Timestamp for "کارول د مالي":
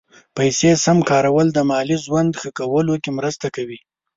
1.09-1.97